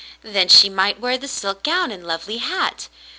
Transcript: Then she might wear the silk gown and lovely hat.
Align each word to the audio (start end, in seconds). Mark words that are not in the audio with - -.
Then 0.23 0.47
she 0.47 0.67
might 0.67 0.99
wear 0.99 1.15
the 1.15 1.27
silk 1.27 1.61
gown 1.61 1.91
and 1.91 2.03
lovely 2.07 2.37
hat. 2.37 2.89